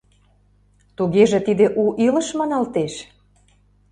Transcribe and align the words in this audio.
Тугеже 0.97 1.39
тиде 1.47 1.65
у 1.83 1.85
илыш 2.05 2.27
маналтеш? 2.39 2.93